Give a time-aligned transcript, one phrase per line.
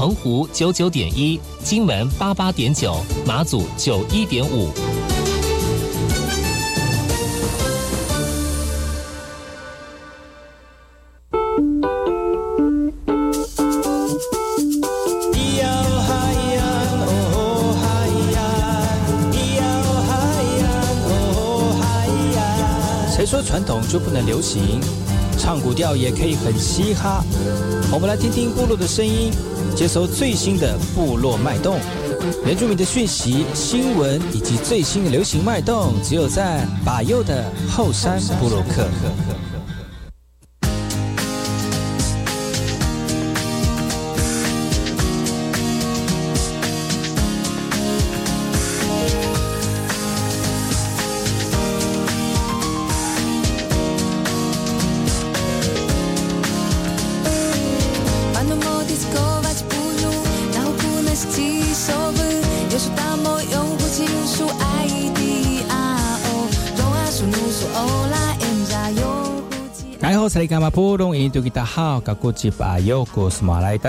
[0.00, 2.96] 澎湖九九点一，金门八八点九，
[3.26, 4.70] 马祖九一点五。
[23.14, 24.80] 谁说传统就不能流行？
[25.36, 27.22] 唱古调也可以很嘻哈。
[27.92, 29.30] 我们来听听部落的声音。
[29.80, 31.78] 接收最新的部落脉动、
[32.44, 38.86] 原住民的讯息、新闻以及最新的流行脉动，只有在把右的后山部落克。
[70.20, 70.28] 大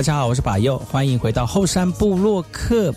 [0.02, 2.96] 家好，我是巴佑，欢迎回到后山部落客。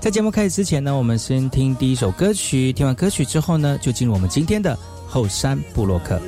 [0.00, 2.74] 在节目开始之前呢，我们先听第一首歌曲。
[2.74, 6.20] 听完歌曲之后呢，就进入我们今天的后山部落客。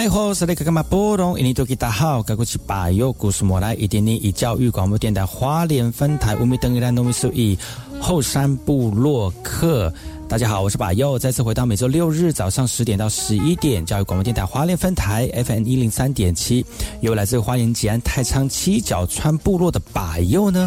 [0.00, 7.58] 哎吼，是那个嘛波隆，印尼多吉大好，该过去把右故事莫来，一点点以教育广播电台花莲分台乌米登伊兰农米苏以
[8.00, 9.92] 后山部落客。
[10.26, 16.64] 大家好，我是把右，再次回到每周六日早上十点到十一点，教育广播电台花莲分台 FM 一零三点七，
[17.02, 20.66] 由来自花莲吉安太仓七角川部落的把右呢。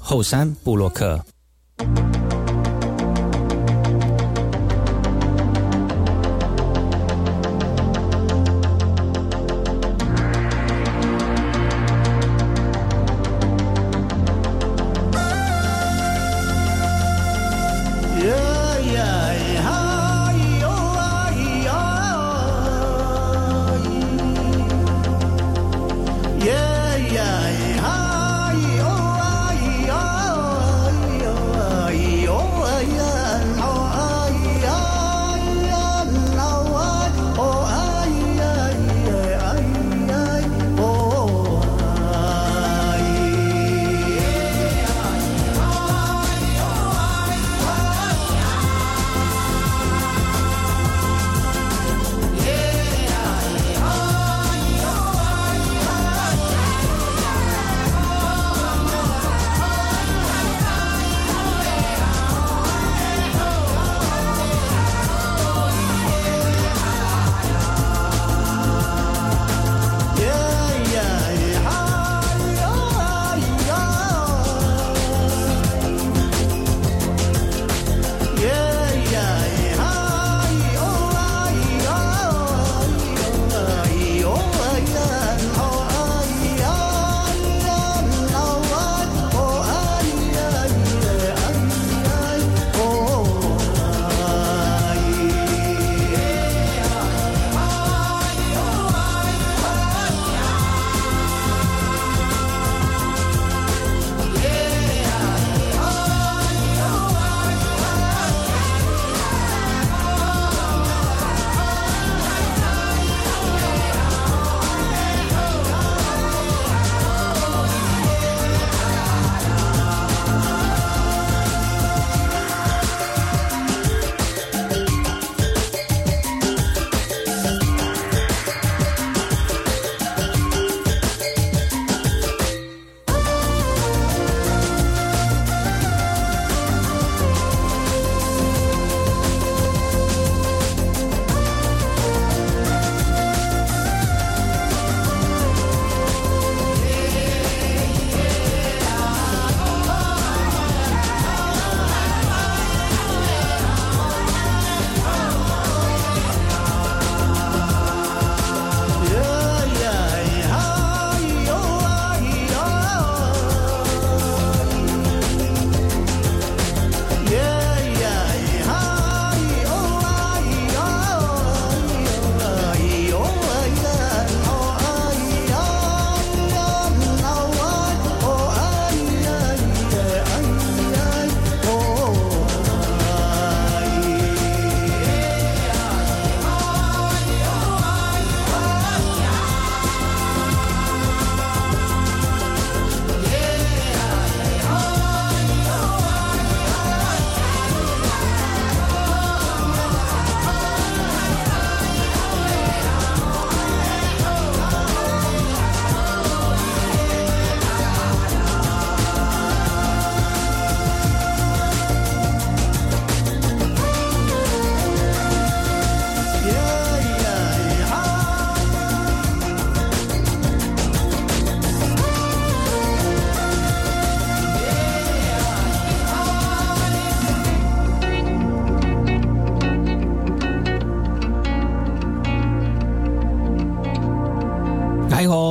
[0.00, 1.24] 后山布洛克。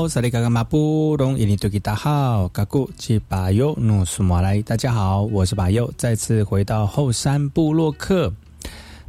[0.09, 8.33] 萨利嘎嘎马布隆伊尼多吉大好，嘎古吉巴尤努苏马来，大家好，我是巴尤，再次回到后山部落克。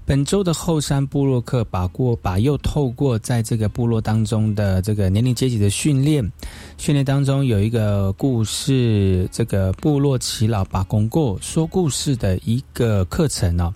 [0.05, 6.31] 本周的后山部落客把过把又透过在这个部落当中的这个年龄阶级的训练，
[6.77, 13.73] 训练当中有一个故事，这个部落耆老把公过说故事的一个课程哦。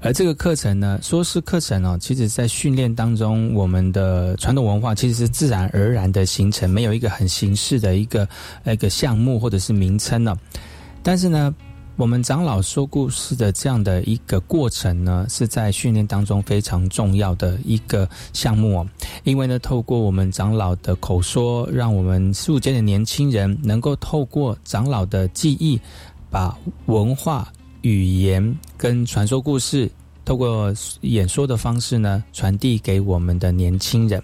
[0.00, 8.28] 而这个课程呢，说是课程哦，其实在训练当中，我们的传统文化其实是自然而然的形成，没有一个很形式的一个
[8.62, 10.36] 那个项目或者是名称呢。
[11.02, 11.54] 但是呢。
[11.96, 18.86] 我们长老说故事的这样的一个过程呢，是在训练当中非常重要的一个项目哦。
[19.24, 25.80] 因为呢，透过我们长老的口说，让我们十五间的年轻人能够透过长老的记忆，
[26.30, 29.90] 把文化、语言跟传说故事，
[30.24, 34.22] 透过演说的方式呢，传递给我们的年轻人。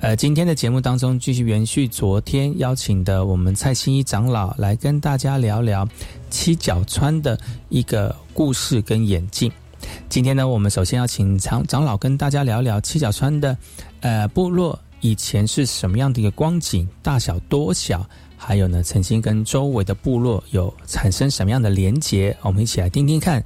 [0.00, 5.88] 呃，今天的节目当中，继续延续昨天邀请的我们蔡新一长老来跟大家聊聊
[6.28, 7.38] 七角川的
[7.70, 9.50] 一个故事跟演进。
[10.10, 13.56] 今天呢，我们首先要请长长老跟大家聊聊七角川的
[14.00, 18.06] 呃部落以前是什么样的一个光景，大小多小，
[18.46, 22.36] 还有呢，曾经跟周围的部落有产生什么样的连结？
[22.42, 23.42] 我们一起来听听看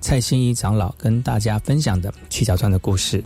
[0.00, 3.22] 蔡新一长老跟大家分享的七角川的故事。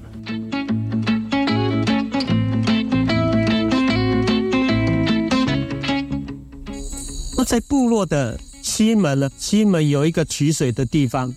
[7.46, 11.32] 在部落的西门呢，西门有一个取水的地方。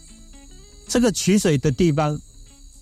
[0.87, 2.19] 这个取水的地方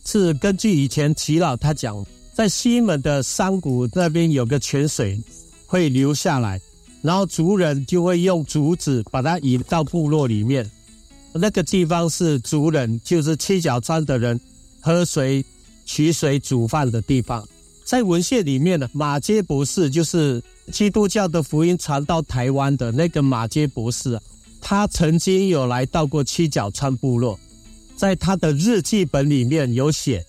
[0.06, 5.20] 是根据以前齐老他讲，在西门的山谷那边有个泉水
[5.66, 6.62] 会流下来，
[7.06, 10.70] 然后族人就会用竹子把它引到部落里面。
[11.34, 14.40] 那个地方是族人，就是七角川的人
[14.82, 15.46] 喝水、
[15.86, 17.48] 取水、煮饭的地方。
[17.86, 20.42] 在文献里面呢，马街博士就是。
[20.72, 24.20] 基督教的福音传到台湾的那个马街博士，
[24.60, 27.40] 他曾经有来到过七角川部落，
[27.96, 30.26] 在他的日记本里面有写，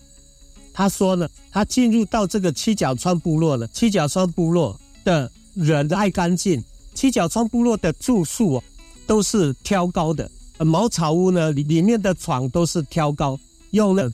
[0.74, 3.66] 他说呢，他进入到这个七角川部落了。
[3.68, 6.62] 七角川部落的人爱干净，
[6.94, 8.62] 七角川部落的住宿
[9.06, 14.10] 都是挑高的，茅草屋呢里面的床都是挑高，用那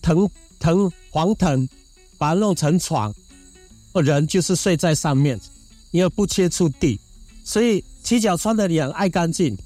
[0.00, 1.68] 藤藤黄藤
[2.16, 3.14] 把它弄成床。
[4.02, 5.38] 人就是睡在上面，
[5.90, 6.98] 因为不接触地，
[7.44, 9.56] 所以七角川的人爱干净。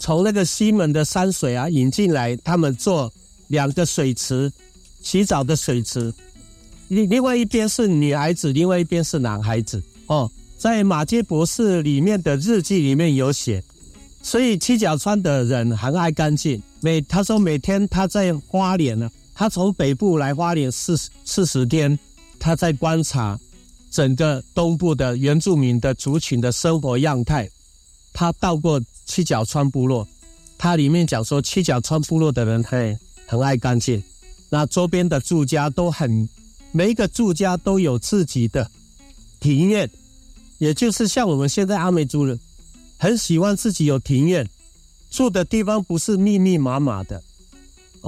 [0.00, 3.12] 从那个西门的山水啊引进来，他们做
[3.46, 4.50] 两个水池，
[5.02, 6.12] 洗澡的水池。
[6.88, 9.80] 另另外一边是女孩子，另外一边是男孩子。
[10.06, 13.62] 哦，在马街博士里面的日记里面有写，
[14.22, 16.60] 所以七角川的人很爱干净。
[16.80, 21.96] 每他说每天他在花莲呢，他从北部来花莲四四十天，
[22.40, 23.38] 他在观察。
[23.90, 27.48] 整个东部的原住民的族群的生活样态，
[28.12, 30.06] 他到过七角川部落，
[30.58, 34.02] 他里面讲说七角川部落的人很很爱干净，
[34.50, 36.28] 那周边的住家都很，
[36.70, 38.70] 每一个住家都有自己的
[39.40, 39.88] 庭院，
[40.58, 42.38] 也就是像我们现在阿美族人，
[42.98, 44.48] 很喜欢自己有庭院，
[45.10, 47.22] 住的地方不是密密麻麻的，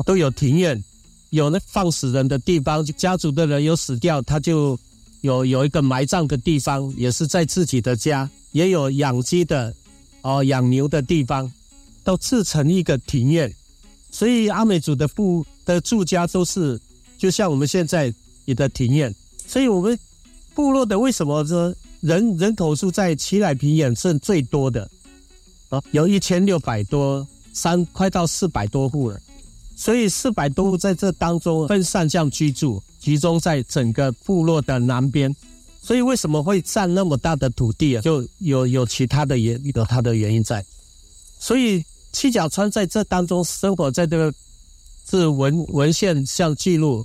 [0.04, 0.82] 都有庭院，
[1.30, 4.78] 有那放死人的地方，家族的人有死掉，他就。
[5.22, 9.74] 有有一个埋葬的地方，也是在自己的家；也有养鸡的，
[10.22, 11.52] 哦，养牛的地方，
[12.02, 13.54] 都自成一个庭院。
[14.10, 16.80] 所以阿美族的部的住家都是，
[17.18, 18.10] 就像我们现在
[18.46, 19.14] 你的庭院。
[19.46, 19.98] 所以我们
[20.54, 24.90] 部落的为什么说人人口数在奇乃平原是最多的？
[25.68, 29.20] 啊，有一千六百多，三快到四百多户了。
[29.76, 32.82] 所以四百多户在这当中分散向居住。
[33.00, 35.34] 集中在整个部落的南边，
[35.82, 38.02] 所以为什么会占那么大的土地啊？
[38.02, 40.62] 就有有其他的原有它的原因在。
[41.38, 44.34] 所以七角川在这当中生活在这个
[45.08, 47.02] 是文文献上记录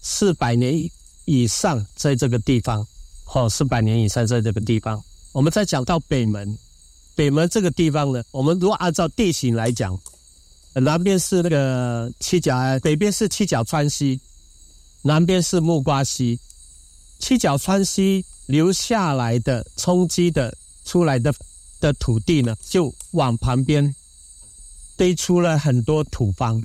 [0.00, 0.88] 四百年
[1.24, 2.86] 以上在这个地方，
[3.26, 5.02] 哦，四百年以上在这个地方。
[5.32, 6.58] 我们再讲到北门，
[7.14, 9.98] 北门这个地方呢，我们如果按照地形来讲，
[10.74, 14.20] 南边是那个七角，北边是七角川溪。
[15.04, 16.38] 南边是木瓜溪，
[17.18, 21.34] 七角川溪流下来的冲击的出来的
[21.80, 23.92] 的土地呢，就往旁边
[24.96, 26.62] 堆出了很多土方。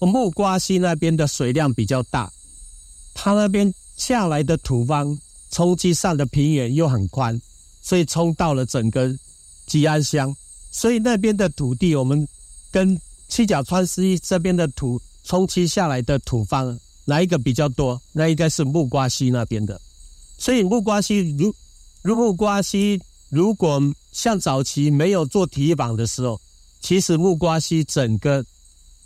[0.00, 2.32] 木瓜溪那边的水量比较大，
[3.14, 5.16] 它那边下来的土方
[5.56, 7.40] 冲击上的平原又很宽，
[7.80, 9.10] 所以冲到了整个
[9.66, 10.36] 吉安乡。
[10.70, 12.28] 所以那边的土地，我们
[12.70, 16.78] 跟七角川溪这边的土冲击下来的土方。
[17.06, 17.98] 哪一个比较多？
[18.12, 19.80] 那应该是木瓜溪那边的。
[20.36, 21.54] 所以木瓜溪如
[22.02, 23.80] 如木瓜溪，如果
[24.12, 26.38] 像早期没有做体育榜的时候，
[26.82, 28.44] 其实木瓜溪整个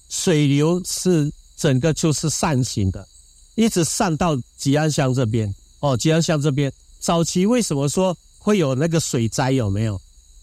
[0.09, 3.07] 水流是整个就是扇形的，
[3.55, 5.55] 一直扇到吉安乡这边。
[5.81, 9.51] 哦，吉安乡这边早期为什么说会有那个水灾？
[9.51, 9.97] 有没有？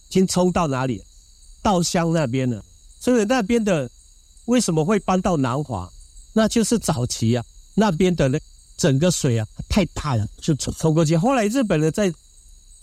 [0.09, 1.03] 已经冲到哪里？
[1.61, 2.63] 稻香那边了。
[2.99, 3.89] 所以那边的
[4.45, 5.89] 为什么会搬到南华？
[6.33, 7.43] 那就是早期啊，
[7.75, 8.39] 那边的那
[8.77, 11.15] 整个水啊太大了，就冲冲过去。
[11.17, 12.13] 后来日本人在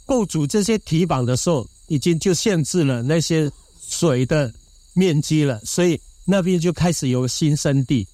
[0.06, 3.50] 构筑这些堤防的时候，已经就限制了那些
[3.88, 4.52] 水的
[4.92, 8.06] 面积了，所以那边就开始有新生地，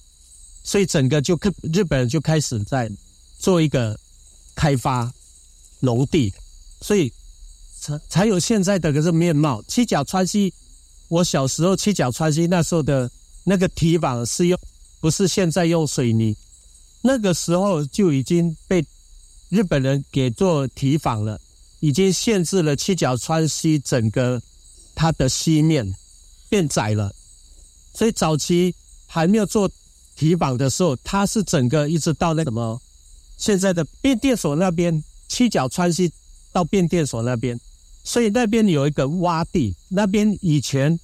[0.63, 1.39] 所以整个就
[1.73, 2.91] 日本人就开始在
[3.39, 3.99] 做一个
[4.61, 5.11] 开发
[5.79, 6.31] 农地，
[6.83, 7.11] 所以
[7.81, 9.63] 才才有现在的这个面貌。
[9.67, 10.53] 七角川西，
[11.09, 13.11] 我小时候七角川西那时候的
[13.45, 14.61] 那个堤防是用，
[15.01, 16.37] 不是现在用水泥，
[17.01, 18.85] 那个时候就已经被
[19.49, 21.41] 日本人给做堤防了。
[21.81, 24.43] 已经限制了七角川西整个
[24.95, 25.91] 它的西面
[26.51, 27.11] 变窄了，
[27.95, 28.75] 所以早期
[29.07, 29.71] 还没有做
[30.15, 32.79] 堤防的时候，它是整个一直到那什么
[33.41, 36.13] 现在的变电所那边，七角川西
[36.53, 37.59] 到变电所那边，
[38.05, 40.97] 所以那边有一个洼地，那边以前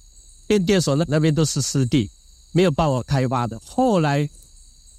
[0.47, 2.09] 变电所那那边都是湿地，
[2.53, 3.59] 没有办法开发的。
[3.65, 4.29] 后来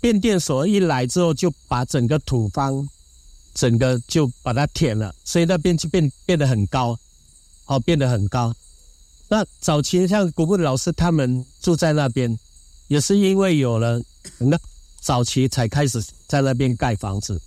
[0.02, 2.86] 变电所一来之后，就把整个土方。
[3.54, 6.96] 整个就把它填了，所以那边就变变得很高，
[7.66, 8.54] 哦，变得很高。
[9.28, 12.38] 那早期像古布老师他们住在那边，
[12.86, 14.00] 也是因为有了
[14.38, 14.56] 那
[15.08, 17.40] 早期才开始在那边盖房子，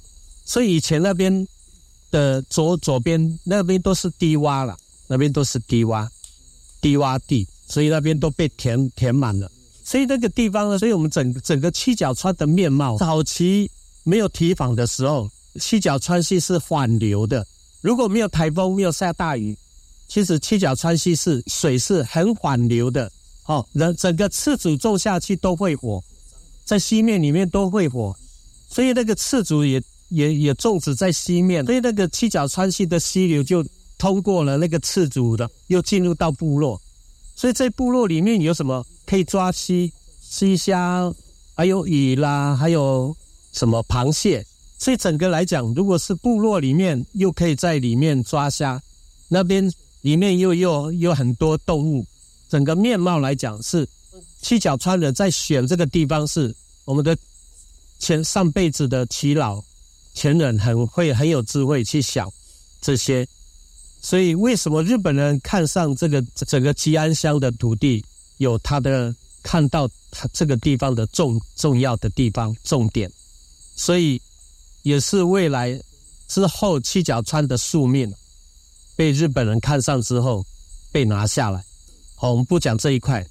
[0.44, 1.48] 所以以前那边
[2.10, 4.76] 的左左边那边都是低洼了，
[5.06, 6.10] 那边都是低洼
[6.82, 9.52] 低洼地，所以那边都被填填满了。
[9.84, 13.70] 所以那个地方呢，所以我们整整个七角川的面貌，早期
[14.02, 15.30] 没有堤防的时候。
[15.60, 17.46] 七角川溪是缓流的，
[17.82, 19.56] 如果没有台风、没有下大雨，
[20.08, 23.12] 其实七角川溪是水是很缓流的。
[23.46, 26.04] 哦，人整个赤足种下去都会活，
[26.64, 28.16] 在溪面里面都会火，
[28.70, 33.66] 所以那个赤足也也也种植在溪面，所以那个七角川系的溪流就
[33.98, 36.80] 通过了那个赤足的，又进入到部落，
[37.36, 41.14] 所以在部落里面有什么可以抓溪溪虾，
[41.56, 43.16] 还有鱼啦，还有
[43.52, 44.46] 什么螃蟹。
[44.80, 48.82] 所以整个来讲，如果是部落里面又可以在里面抓虾，
[49.28, 49.72] 那边
[50.02, 52.04] 里面又又有很多动物，
[52.50, 53.88] 整个面貌来讲是
[54.42, 56.54] 七角川人在选这个地方，是
[56.86, 57.18] 我们的
[58.00, 59.64] 前上辈子的耆老
[60.14, 62.32] 前人很会很有智慧去想
[62.82, 63.28] 这些。
[64.02, 68.04] 所以为什么日本人看上这个整个吉安乡的土地，
[68.38, 73.12] 有他的看到他这个地方的重重要的地方重点，
[73.76, 74.22] 所以。
[74.84, 75.80] 也是未来
[76.28, 78.12] 之后七角川的宿命，
[78.96, 80.44] 被日本人看上之后
[80.92, 81.64] 被拿下来。
[82.16, 83.24] 好，我们不讲这一块。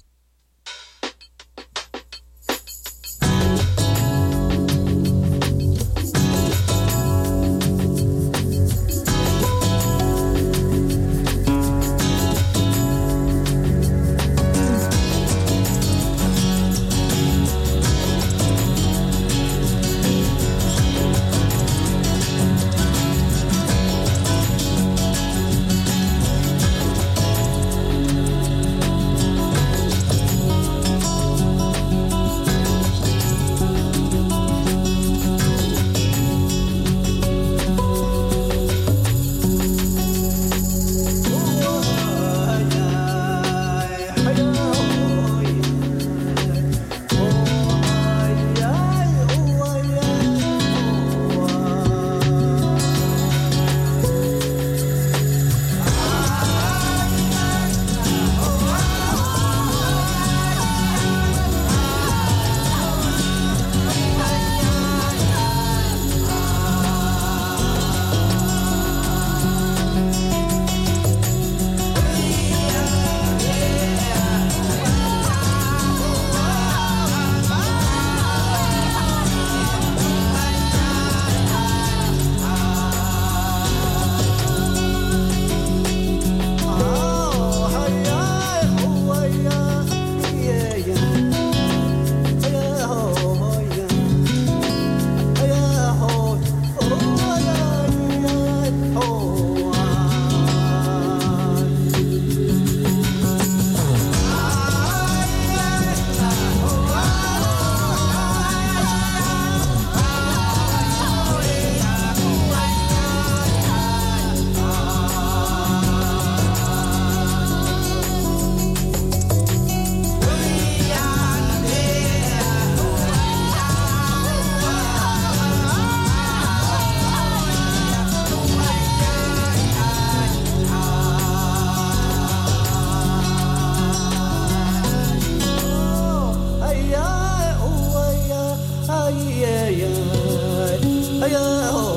[139.29, 141.90] yeah, yeah, yeah.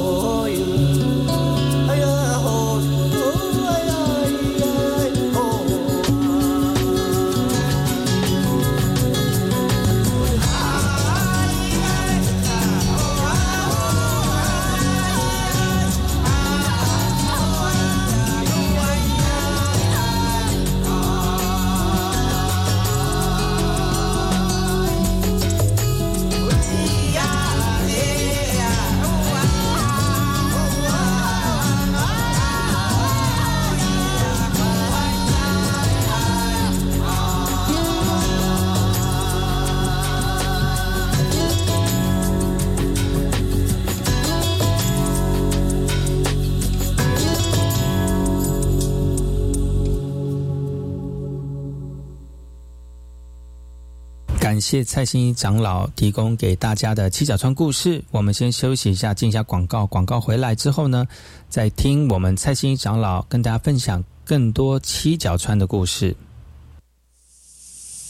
[54.74, 58.02] 谢蔡新一长老提供给大家的七角川故事。
[58.10, 59.86] 我们先休息一下，进一下广告。
[59.86, 61.06] 广告回来之后呢，
[61.48, 66.16] 再听我们蔡新一长老跟大家分享更多七角川的故事。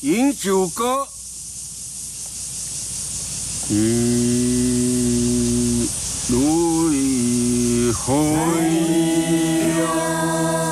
[0.01, 1.07] 饮酒歌，
[3.69, 3.75] 一
[6.31, 8.15] 路一回
[9.81, 10.64] 呀，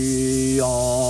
[0.00, 1.09] 哎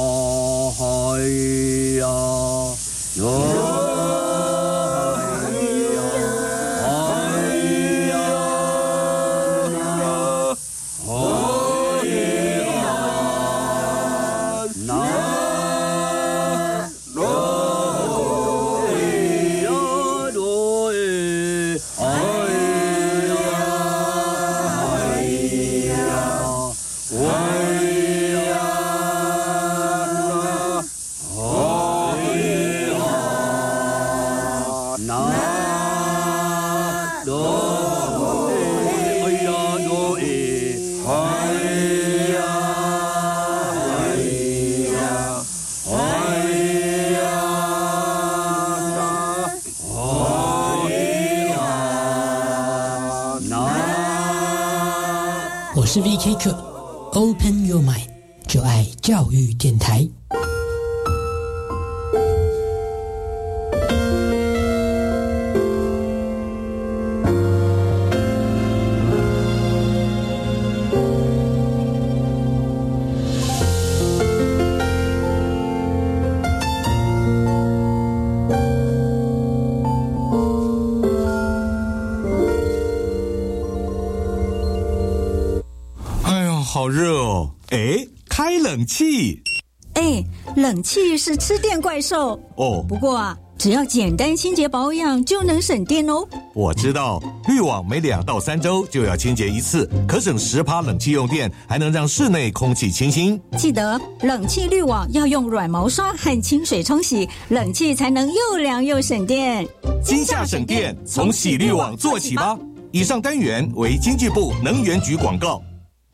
[91.81, 92.38] 怪兽。
[92.57, 92.85] 哦。
[92.88, 96.27] 不过啊，只要简单清洁保养就能省电哦。
[96.55, 103.40] 我知道，滤网每两到三周就要清洁一次，可省十趴冷气用电，还能让室内空气清新。
[103.57, 109.66] 记得冷气滤网要用软毛刷和清水冲洗，冷气才能又凉又省电。
[110.03, 112.59] 今夏省电，从洗滤网做起吧。
[112.93, 115.62] 以上单元为经济部能源局广告。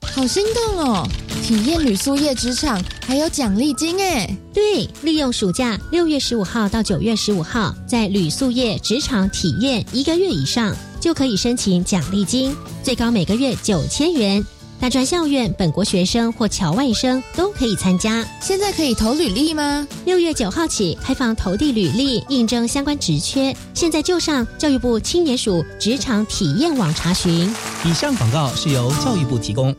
[0.02, 1.06] 好心动哦！
[1.42, 4.26] 体验旅宿业职场还有奖励金哎！
[4.54, 14.42] 对，利用暑假六月十五号到九月十五号，在旅宿业职场体验一个月以上，就可以申请奖励金，最高每个月九千元。
[14.80, 18.26] 大专校院、本国学生或侨外生都可以参加。
[18.40, 19.86] 现在可以投履历吗？
[20.04, 23.54] 六月九号起开放投递履历，应征相关职缺。
[23.74, 27.54] 现在就上教育部青年署职场体验网查询。
[27.84, 29.74] 以上广告是由教育部提供。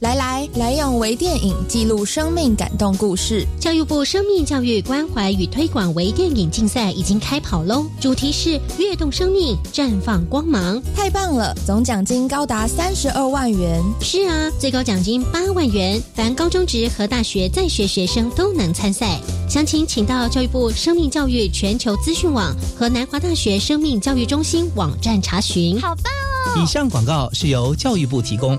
[0.00, 3.46] 来来来，用微电影记录生命感动故事。
[3.58, 10.82] 教育部生命教育关怀与推广微电影竞赛已经开跑喽，主题是跃动生命，绽放光芒。
[10.94, 13.82] 太棒了，总奖金高达三十二万元。
[14.00, 19.18] 是啊，最高奖金八万元，凡高中职和大学在学学生都能参赛。
[19.48, 25.80] 详情请到教育部生命教育全球资讯网和南华大学生命教育中心网站查询。
[25.80, 26.12] 好棒
[26.56, 26.62] 哦！
[26.62, 28.58] 以上广告是由教育部提供。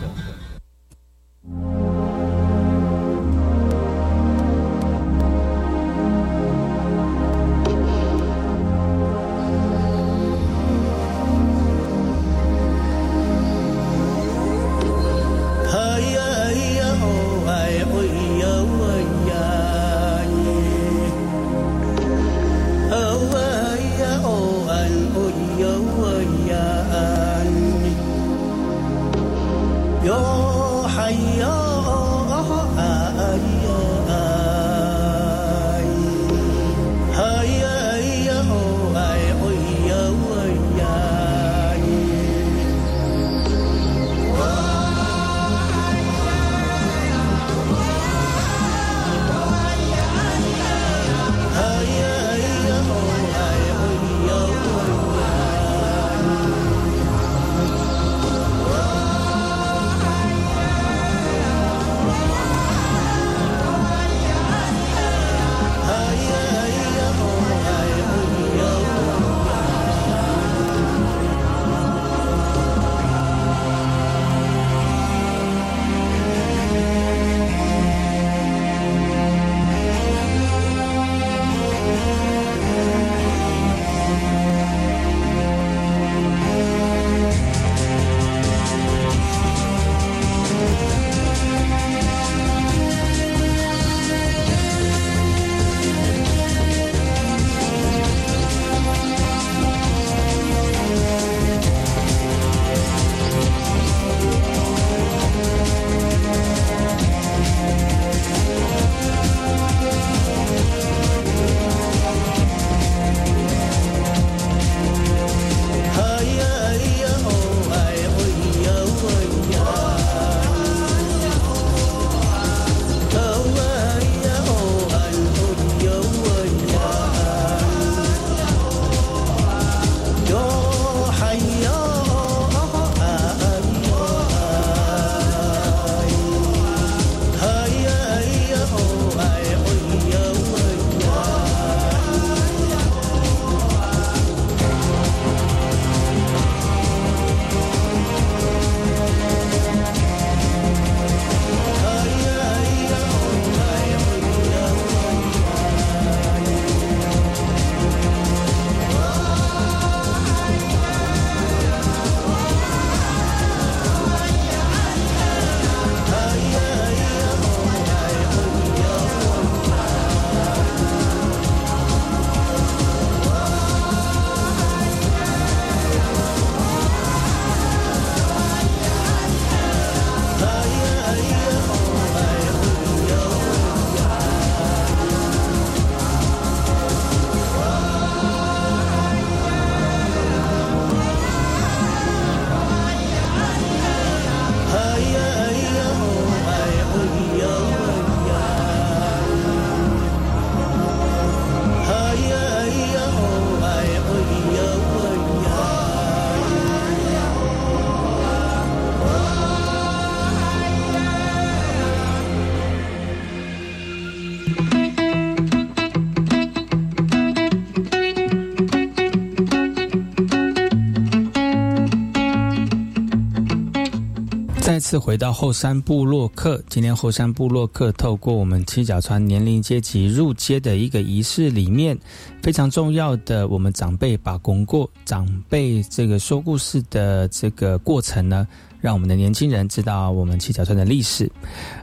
[224.91, 226.61] 次回到后山部落客。
[226.67, 231.97] 今天后山部落客透过我们七角川年龄阶级入阶的一个仪式里面，
[232.43, 238.45] 非常重要的，我们长辈把功过，长辈这个说故事的这个过程呢，
[238.81, 241.31] 让我们的年轻人知道我们七角川的历史。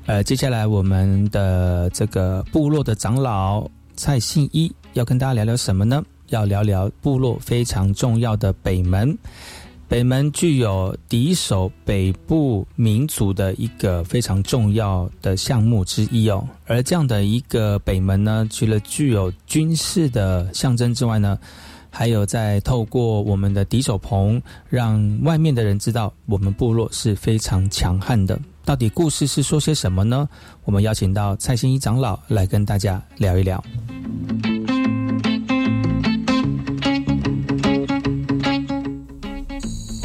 [0.04, 3.66] 呃，接下来我们的这个部落的长老
[3.96, 6.04] 蔡信一要跟大家聊聊什么呢？
[6.28, 9.16] 要聊聊部落非常重要的北门。
[9.88, 21.38] 北门具有敌手北部民族的一个非常重要的项目之一哦，而这样的一个北门呢，除了具有军事的象征之外呢，
[21.88, 28.38] 还有在透过我们的敌手棚，让外面的人知道我们部落是非常强悍的。
[28.66, 30.28] 到底故事是说些什么呢？
[30.64, 33.64] 我们邀请到蔡新一长老来跟大家聊一聊。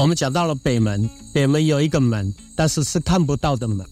[0.04, 3.88] 我们讲到了北门，北门有一个门，但是是看不到的门。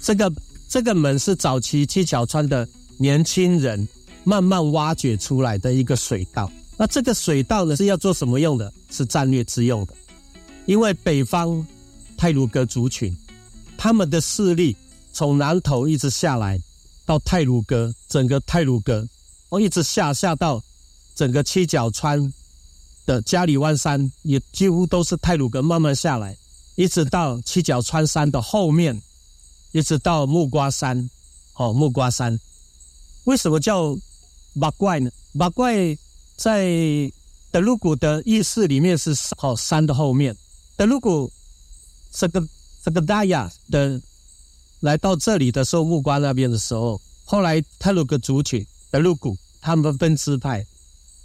[0.00, 0.32] 这个
[0.68, 2.68] 这个门是早期七角川的
[2.98, 3.88] 年轻人
[4.22, 6.48] 慢慢挖掘出来的一个水道。
[6.76, 8.72] 那这个水道呢是要做什么用的？
[8.92, 9.94] 是战略之用的。
[10.66, 11.66] 因为北方
[12.16, 13.12] 泰鲁格族群，
[13.76, 14.76] 他们的势力
[15.12, 16.60] 从南头一直下来
[17.04, 19.04] 到泰鲁格，整个泰鲁格，
[19.48, 20.62] 哦，一直下下到
[21.16, 22.32] 整个七角川。
[23.06, 26.36] 的加里湾山也几乎都是泰鲁格慢慢下来，
[26.74, 29.00] 一直到七角川山的后面，
[29.72, 31.10] 一直到木瓜山，
[31.56, 32.40] 哦，木瓜山，
[33.24, 33.94] 为什么叫
[34.58, 35.10] 八怪呢？
[35.38, 35.96] 八怪
[36.36, 36.66] 在
[37.50, 40.34] 德鲁古的意识里面是哦山的后面。
[40.76, 41.30] 德鲁古
[42.10, 42.42] 这个
[42.82, 44.00] 这个大亚的
[44.80, 50.66] 来到这里的时候，木瓜那边的时候，后来泰鲁格族群德鲁古他们分支派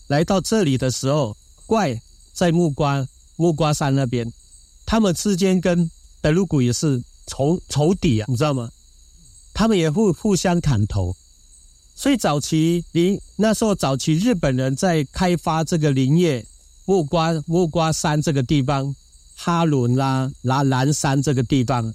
[0.07, 1.35] 来到这里的时候。
[1.69, 2.01] 怪
[2.33, 4.33] 在木瓜木瓜山那边，
[4.87, 8.71] 他们之间跟德鲁古也是仇仇敌啊，你知道吗？
[9.53, 11.15] 他们也互互相砍头，
[11.95, 16.43] 所以早期林那时候早期日本人在开发这个林业
[16.85, 18.95] 木瓜木瓜山这个地方，
[19.35, 21.93] 哈伦啦、拉蓝山这个地方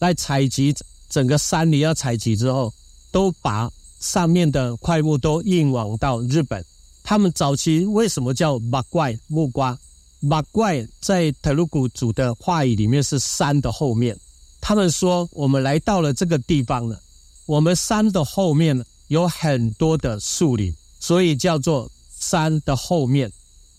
[0.00, 0.74] 来采集
[1.08, 2.74] 整个山里要采集之后，
[3.12, 6.64] 都把上面的块木都运往到日本。
[7.04, 9.76] 他们早期为什么叫马怪木瓜？
[10.20, 14.16] 马怪在特鲁古族的话语里面是山的后面。
[14.60, 17.00] 他们说我们来到了这个地方了，
[17.44, 23.30] 我们山的后面有很多的树林，所以叫做山的后面。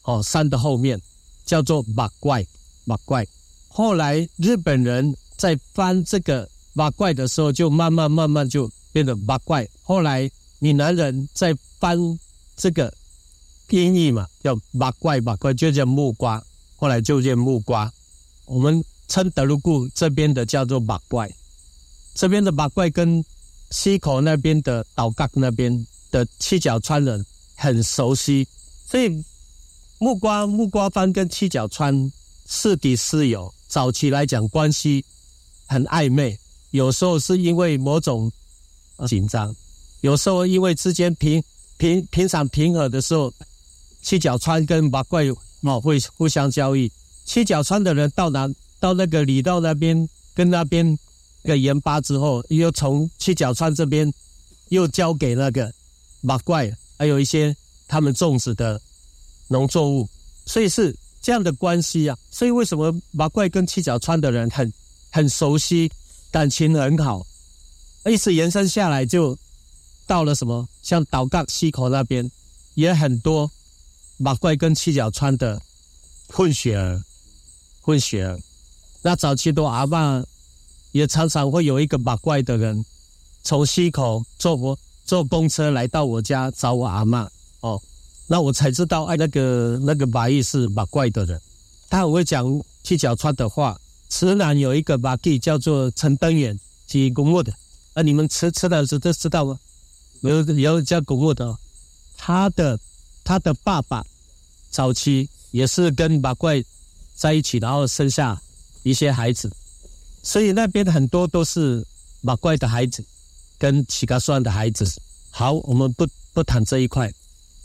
[0.03, 1.01] 哦，山的后面
[1.45, 2.45] 叫做马怪
[2.83, 3.25] 马怪。
[3.69, 9.65] 后来日本人在翻这个马怪的时候，就慢慢慢慢就变成马怪。
[9.81, 11.97] 后来闽南人在翻
[12.57, 12.93] 这个。
[13.81, 16.43] 音译嘛，叫马怪马怪，就叫木瓜，
[16.75, 17.91] 后来就叫木瓜。
[18.45, 21.27] 我们称德鲁固这边的叫做马怪，
[22.13, 23.23] 这边的马怪跟
[23.71, 28.47] 溪口那边的岛嘎那边的七角川人很熟悉，
[28.87, 29.23] 所以
[29.97, 32.11] 木瓜木瓜番跟七角川
[32.47, 35.03] 是敌是友，早期来讲关系
[35.65, 36.37] 很暧昧，
[36.69, 38.31] 有时候是因为某种
[39.07, 39.55] 紧张，
[40.01, 41.43] 有时候因为之间平
[41.77, 43.33] 平平常平和的时候。
[44.03, 45.23] 七角川跟八怪
[45.61, 46.91] 哦会互相交易，
[47.25, 48.47] 七角川的人到哪
[48.79, 50.99] 到那个里道那边跟那边
[51.43, 54.13] 个盐巴之后，又从七角川这边
[54.67, 55.73] 又交给那个
[56.27, 57.55] 八怪，还有一些
[57.87, 58.79] 他们种植的
[59.47, 60.07] 农作物，
[60.45, 62.17] 所以是这样的关系啊。
[62.29, 64.71] 所以为什么八怪跟七角川的人很
[65.11, 65.89] 很熟悉，
[66.29, 67.25] 感情很好，
[68.05, 69.37] 一直延伸下来就
[70.05, 72.29] 到了什么像岛杠溪口那边
[72.73, 73.49] 也很多。
[74.17, 75.61] 马怪跟七角川的
[76.27, 77.01] 混血儿，
[77.81, 78.39] 混血儿，
[79.01, 80.23] 那早期的阿爸
[80.91, 82.85] 也常常会有一个马怪的人
[83.43, 87.29] 从溪口坐火坐公车来到我家找我阿妈
[87.61, 87.81] 哦，
[88.27, 91.41] 那我才知道哎，那个那个马义是马怪的人，
[91.89, 92.45] 他很会讲
[92.83, 93.77] 七角川的话。
[94.09, 96.57] 池南有一个马弟叫做陈登远，
[96.87, 97.51] 是公墓的，
[97.93, 99.59] 啊，你们吃吃的时候都知道吗？
[100.21, 101.57] 有有叫公墓的，
[102.15, 102.79] 他的。
[103.23, 104.03] 他的爸爸
[104.69, 106.61] 早期也是跟马怪
[107.15, 108.41] 在一起，然后生下
[108.83, 109.49] 一些孩子，
[110.21, 111.85] 所以那边很多都是
[112.21, 113.03] 马怪的孩子
[113.57, 114.85] 跟乞嘎算的孩子。
[115.31, 117.11] 好，我们不不谈这一块。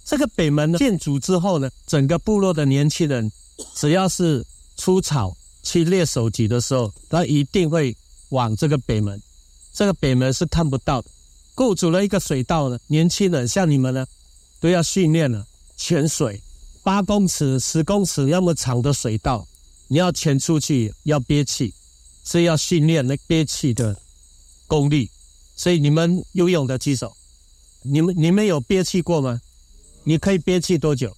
[0.04, 3.30] 这个北门建筑之后呢，整个部落的年轻人
[3.74, 4.46] 只要是
[4.76, 7.96] 出草去猎手级的时候，他一定会
[8.28, 9.20] 往这个北门。
[9.72, 11.10] 这个北门是看不到的，
[11.54, 12.78] 构筑了一个水道呢。
[12.86, 14.06] 年轻人像你们呢？
[14.60, 15.46] 都要训练了，
[15.78, 16.42] 潜水
[16.82, 19.46] 八公尺、十公尺那么长的水道，
[19.86, 21.72] 你要潜出去要憋气，
[22.24, 23.96] 是要训练那憋气的
[24.66, 25.08] 功力。
[25.56, 27.16] 所以你们游泳的举手，
[27.82, 29.40] 你们你们有憋气过吗？
[30.04, 31.16] 你可以憋气多久？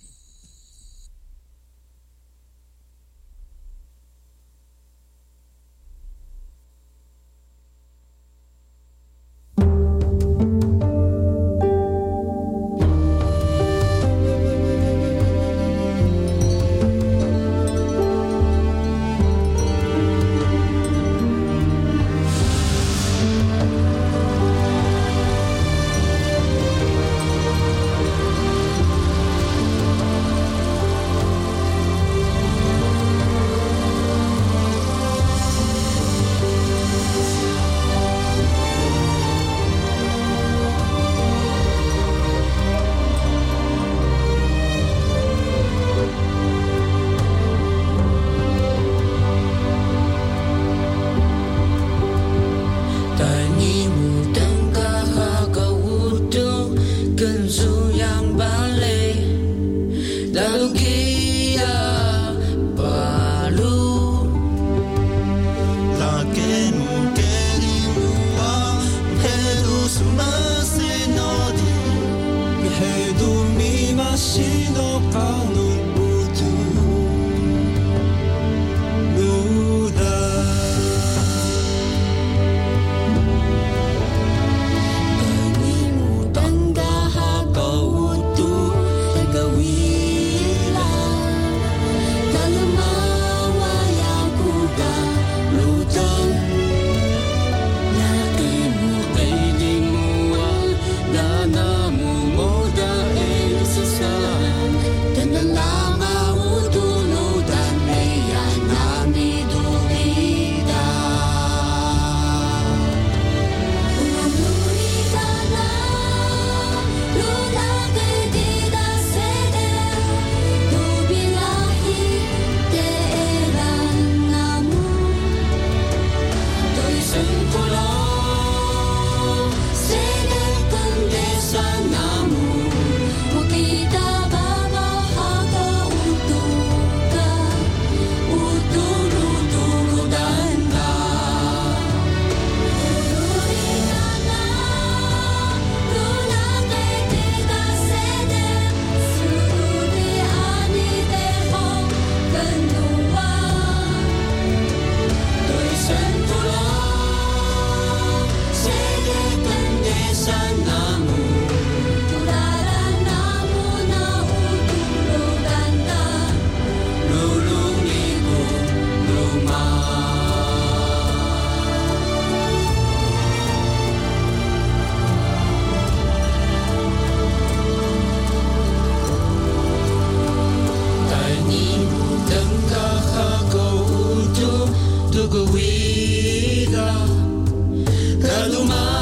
[188.41, 189.00] beira do mar.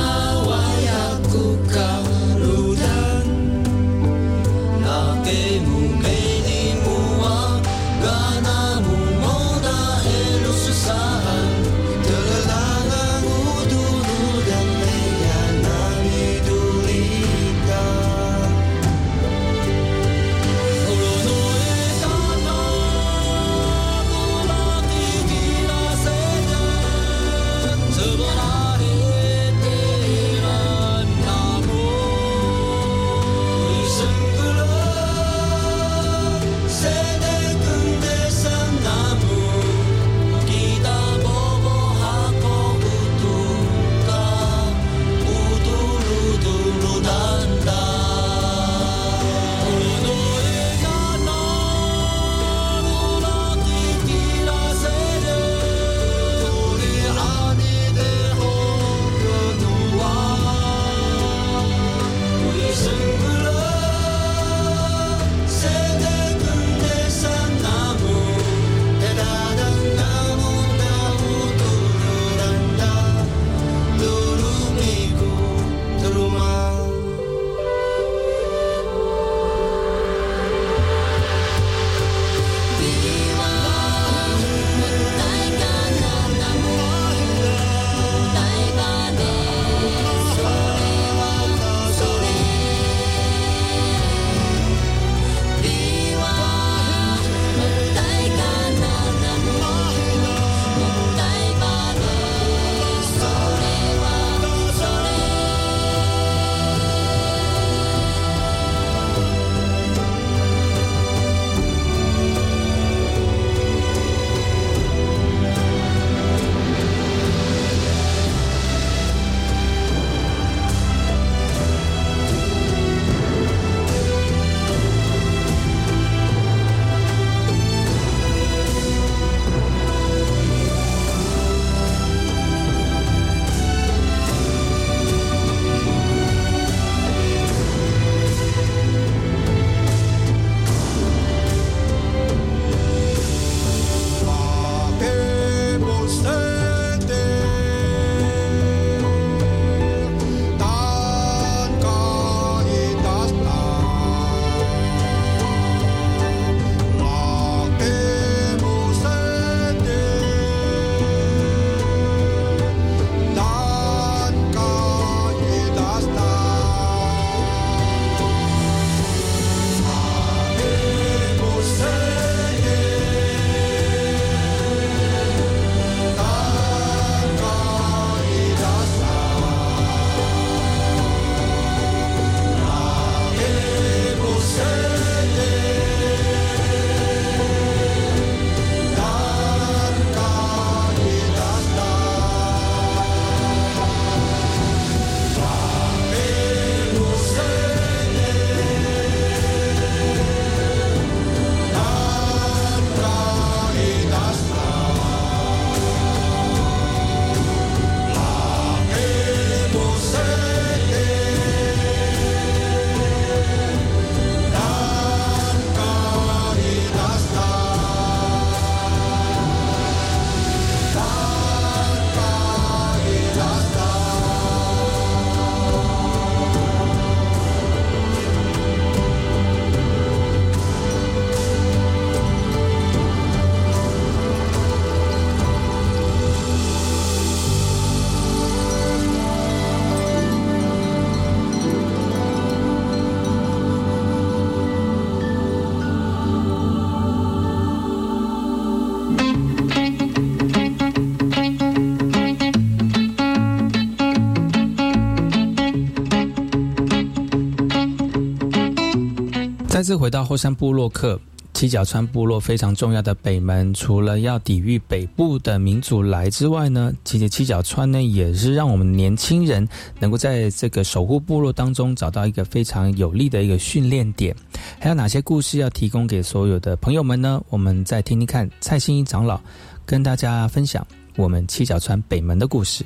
[259.88, 261.18] 次回到后山部落客。
[261.54, 269.66] 七角川部落非常重要的北门，除了要抵御北部的民族来之外呢，其实七角川呢也是让我们年轻人
[269.98, 274.36] 能够在这个守护部落当中找到一个非常有利的一个训练点。
[274.78, 277.42] 还有哪些故事要提供给所有的朋友们呢？
[277.48, 279.40] 我们再听听看蔡新一长老
[279.86, 280.86] 跟大家分享
[281.16, 282.84] 我们七角川北门的故事。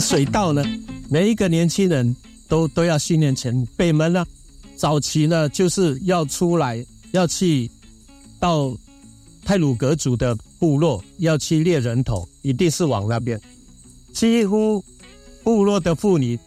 [0.00, 0.64] 水稻呢，
[1.10, 2.16] 每一个年轻人
[2.48, 4.26] 都都要训练前北门呢，
[4.80, 6.84] 早期呢就是要出来。
[7.12, 7.68] 要去
[8.38, 8.72] 到
[9.44, 13.40] 泰鲁格族的部落，要去猎人头，一定是往那边。
[14.12, 14.80] 几乎
[15.42, 16.38] 部落的妇女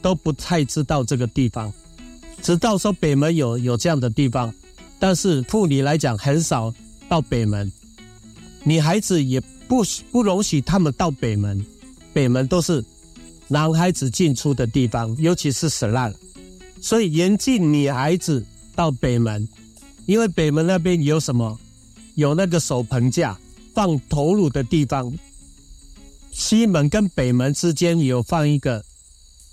[0.00, 1.72] 都不太知道这个地方，
[2.40, 4.54] 直到说北门有有这样的地方，
[5.00, 6.72] 但是妇女来讲很少
[7.08, 7.72] 到北门，
[8.62, 11.66] 女孩子也不不容许他们到北门，
[12.12, 12.84] 北门都是
[13.48, 16.14] 男孩子进出的地方，尤其是死烂，
[16.86, 19.48] 所以严禁女孩子到北门。
[20.06, 21.58] 因为北门那边有什么？
[22.14, 23.36] 有那个手棚架
[23.74, 25.12] 放头颅的地方。
[26.30, 28.84] 西门跟北门之间有放一个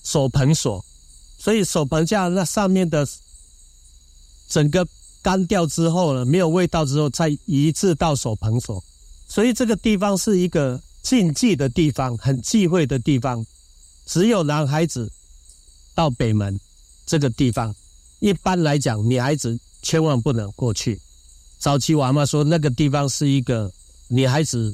[0.03, 0.85] 手盆锁，
[1.39, 3.07] 所以手盆架那上面的
[4.47, 4.87] 整个
[5.23, 8.83] 干掉之后呢，没有味道之后，再移至到手盆锁。
[9.27, 13.43] 所以这个地方是一个禁忌的地方，很忌讳的地方。
[14.05, 15.11] 只有男孩子
[15.95, 16.59] 到北门
[17.05, 17.75] 这个地方，
[18.19, 19.59] 一般来讲，女孩子。
[19.85, 20.97] 千万不能过去。
[21.59, 23.69] 早期我妈说那个地方是一个
[24.07, 24.73] 女孩子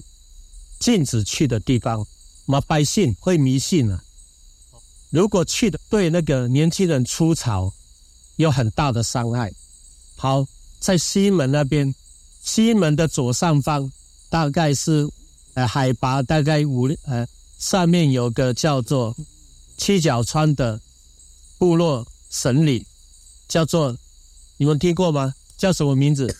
[0.79, 2.05] 禁止去的地方，
[2.45, 4.03] 嘛百姓会迷信啊。
[5.09, 7.73] 如果去的对那个年轻人出草
[8.35, 9.51] 有很大的伤害。
[10.15, 10.45] 好，
[10.79, 11.91] 在西门那边，
[12.43, 13.91] 西门的左上方
[14.29, 15.09] 大概是
[15.55, 17.27] 呃海拔大概五呃
[17.57, 19.15] 上面有个叫做
[19.75, 20.79] 七角川的
[21.57, 22.85] 部落神里，
[23.47, 23.95] 叫做。
[24.61, 25.33] 你们听过吗？
[25.57, 26.35] 叫什么名字？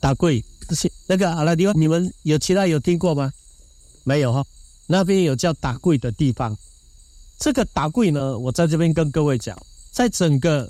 [0.00, 3.30] 打贵，是那个阿拉迪，你们有其他有听过吗？
[4.04, 4.42] 没有哈，
[4.86, 6.56] 那边有叫打贵的地方。
[7.38, 9.54] 这个打贵呢，我在这边跟各位讲，
[9.92, 10.66] 在整个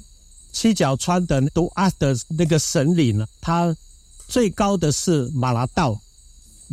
[0.53, 3.73] 七角川的都阿的那个神里呢，它
[4.27, 5.97] 最高的是马拉道，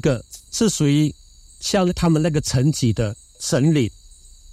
[0.01, 1.13] 个是属于
[1.59, 3.91] 像他们那个层级的神里。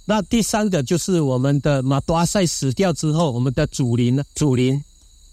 [0.09, 4.83] 那第三个就是我们的马多阿塞死掉之后，我们的祖灵呢，祖灵。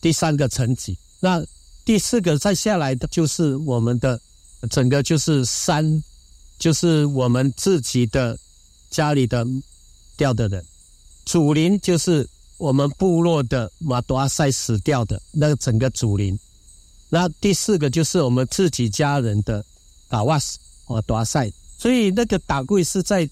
[0.02, 1.42] 第三个层级，那
[1.82, 4.20] 第四个再下来的就是我们的
[4.68, 6.04] 整个就是山，
[6.58, 8.38] 就是我们自己的
[8.90, 9.46] 家里的
[10.14, 10.62] 掉的人，
[11.24, 16.38] 祖灵就是我们部落的马多阿塞死掉的那个整个祖灵，
[17.08, 19.64] 那第四个就是我们自己家人的
[20.06, 23.26] 打瓦斯马多阿塞，所以那个打柜是在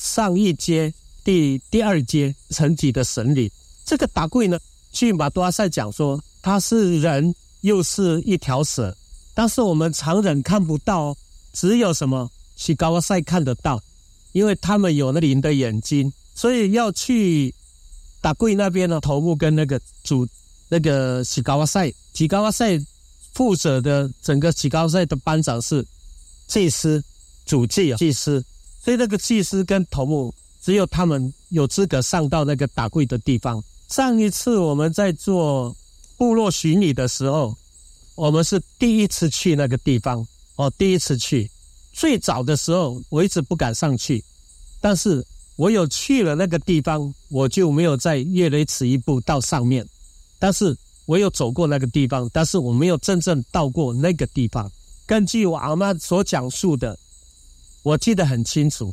[0.00, 0.92] 上一阶
[1.22, 3.48] 第第二阶层级的神灵，
[3.84, 4.58] 这个打贵呢。
[4.90, 8.96] 据马多阿塞讲说，他是人，又是一条蛇，
[9.34, 11.16] 但是我们常人看不到，
[11.52, 13.80] 只有什么西高阿塞看得到，
[14.32, 17.54] 因为他们有那灵的眼睛，所以要去
[18.20, 20.26] 打贵那边的头目跟那个主
[20.68, 22.80] 那个西高阿塞，西高阿塞
[23.34, 25.86] 负责的整个西高阿塞的班长是
[26.48, 27.00] 祭司，
[27.46, 28.44] 主祭啊祭司，
[28.82, 33.62] 所以那个祭司跟头目只有他们有资格上到那个打柜的地方。
[33.88, 35.76] 上一次我们在做
[36.16, 37.56] 部落巡礼的时候，
[38.14, 40.26] 我们是第一次去那个地方
[40.56, 41.50] 哦，第一次去。
[41.92, 44.24] 最早的时候我一直不敢上去，
[44.80, 45.26] 但是
[45.56, 49.86] 我有去了那个地方，我就没有再越雷池一步到上面。
[50.38, 50.74] 但是
[51.04, 54.70] 我有走过那个地方，但是我没有真正到过那个地方。
[55.04, 56.96] 根据我阿妈所讲述的，
[57.82, 58.92] 我记得很清楚，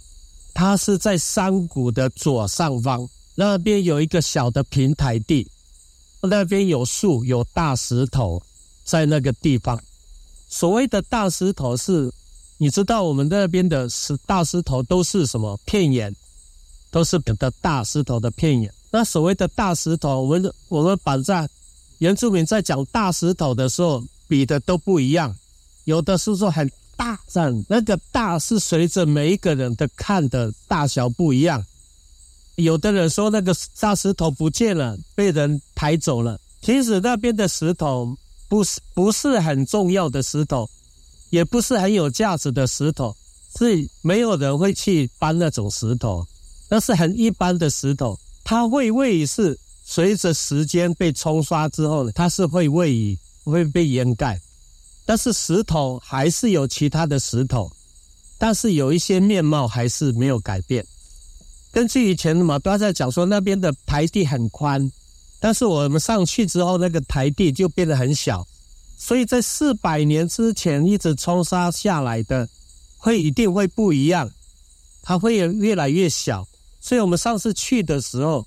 [0.53, 3.07] 它是在山谷的左上方。
[3.35, 5.47] 那边有一个小的平台地，
[6.21, 8.41] 那边有树，有大石头，
[8.83, 9.79] 在那个地方。
[10.49, 12.11] 所谓的大石头是，
[12.57, 16.15] 你知道我们那边的石大石头都是什么片岩，
[16.89, 18.73] 都是的大石头的片岩。
[18.89, 21.47] 那所谓的大石头，我们我们板在
[21.99, 25.35] 原住民在讲大石头的时候，比的都不一样。
[25.83, 31.63] 有的是说很大，样那个大是随着每一个人的看的大小不一样。
[32.55, 36.37] 有的人说那个大石头不见了，被人抬走了。
[36.61, 38.17] 其实那边的石头
[38.49, 40.67] 不是不是很重要的石头，
[41.29, 43.15] 也不是很有价值的石头，
[43.57, 46.25] 是没有人会去搬那种石头。
[46.67, 54.41] 那是很一般的石头，它会位移是随着时间被冲刷之后呢，它是会位移会被掩盖。
[55.07, 57.71] 但是石头还是有其他的石头，
[58.37, 60.85] 但是有一些面貌还是没有改变。
[61.71, 64.91] 根据以前的嘛，都在讲说那边的台地很宽，
[65.39, 68.45] 但是我们上去之后，那个台地就变得很小，
[68.97, 72.45] 所以在四百年之前一直冲沙下来的，
[72.97, 74.29] 会一定会不一样，
[75.01, 76.45] 它会越来越小。
[76.81, 78.45] 所以我们上次去的时候，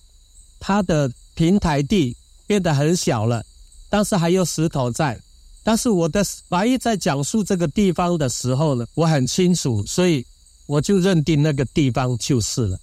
[0.59, 2.15] 它的平台地
[2.47, 3.43] 变得很小了，
[3.89, 5.19] 但是还有石头在。
[5.63, 10.25] 但是我的白玉在讲述这个地方的时候呢，我很清楚，所以
[10.67, 12.79] 我就认定那个地方就是了。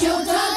[0.00, 0.49] You're done.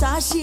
[0.00, 0.38] saçı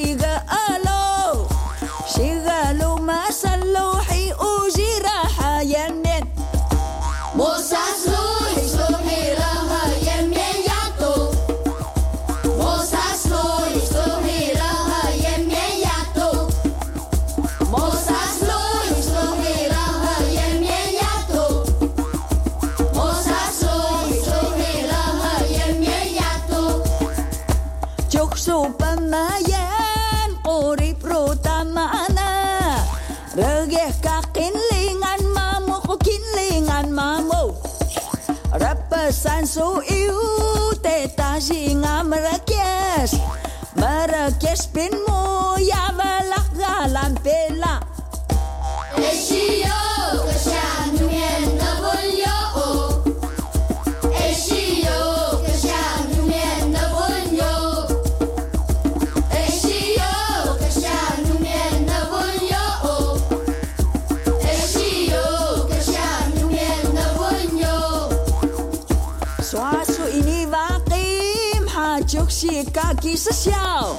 [72.26, 73.94] Suksika kisa siyaw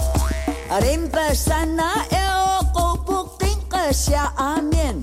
[0.82, 4.98] Rimpa sana eo kupuking ka siya amin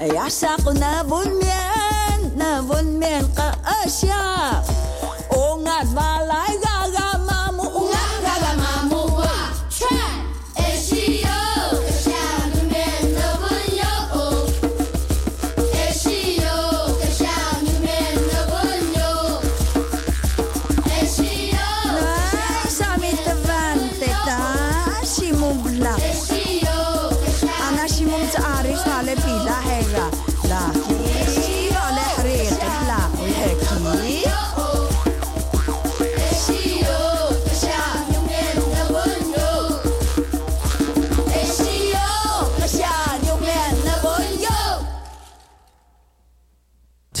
[0.00, 3.52] Ay asa ko na bunmien Na bunmien ka
[3.84, 4.64] asya
[5.28, 6.56] Ungat balay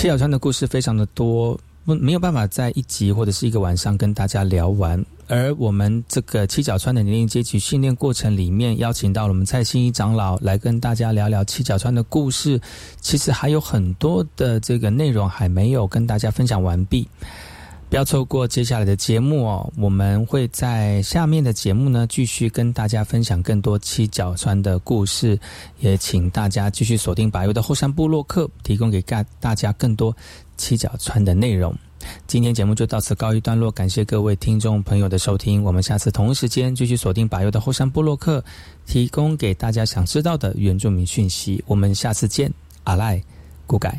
[0.02, 5.00] 七角川的故事非常的多，不没有办法在一集或者是一个晚上跟大家聊完。
[5.28, 12.60] 而我们这个七角川的年龄阶级训练过程里面，邀请到了我们蔡新一长老来跟大家聊聊七角川的故事。
[13.00, 17.06] 其实还有很多的这个内容还没有跟大家分享完毕。
[17.92, 19.70] 不要错过接下来的节目哦！
[19.76, 25.38] 我们会在下面的节目呢，继续跟大家分享更多七角川的故事，
[25.80, 30.16] 也请大家继续锁定百优的后山部落客，提供给大大家更多
[30.56, 31.76] 七角川的内容。
[32.26, 38.42] 今天节目就到此告一段落，感谢各位听众朋友的收听，我们下次同一时间继续锁定百优的后山部落客，
[38.86, 41.62] 提供给大家想知道的原住民讯息。
[41.66, 42.50] 我们下次见，
[42.84, 43.22] 阿赖，
[43.66, 43.98] 古改。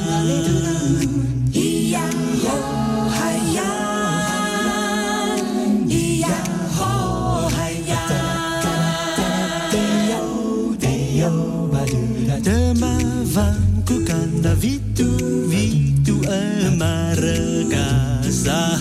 [18.41, 18.80] pisar